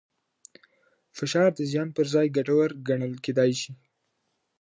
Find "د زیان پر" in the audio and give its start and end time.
1.55-2.05